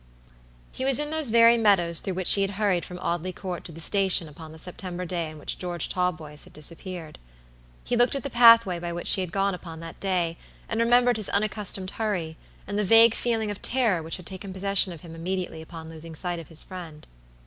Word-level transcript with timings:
He 0.71 0.83
was 0.83 0.97
in 0.97 1.11
those 1.11 1.29
very 1.29 1.59
meadows 1.59 1.99
through 1.99 2.15
which 2.15 2.33
he 2.33 2.41
had 2.41 2.49
hurried 2.57 2.83
from 2.85 2.97
Audley 3.03 3.31
Court 3.31 3.63
to 3.65 3.71
the 3.71 3.79
station 3.79 4.27
upon 4.27 4.51
the 4.51 4.57
September 4.57 5.05
day 5.05 5.29
in 5.29 5.37
which 5.37 5.59
George 5.59 5.89
Talboys 5.89 6.43
had 6.45 6.53
disappeared. 6.53 7.19
He 7.83 7.95
looked 7.95 8.15
at 8.15 8.23
the 8.23 8.31
pathway 8.31 8.79
by 8.79 8.91
which 8.93 9.13
he 9.13 9.21
had 9.21 9.31
gone 9.31 9.53
upon 9.53 9.79
that 9.81 9.99
day, 9.99 10.39
and 10.67 10.79
remembered 10.79 11.17
his 11.17 11.29
unaccustomed 11.29 11.91
hurry, 11.91 12.35
and 12.65 12.79
the 12.79 12.83
vague 12.83 13.13
feeling 13.13 13.51
of 13.51 13.61
terror 13.61 14.01
which 14.01 14.17
had 14.17 14.25
taken 14.25 14.51
possession 14.51 14.91
of 14.91 15.01
him 15.01 15.13
immediately 15.13 15.61
upon 15.61 15.87
losing 15.89 16.15
sight 16.15 16.39
of 16.39 16.47
his 16.47 16.63
friend. 16.63 17.05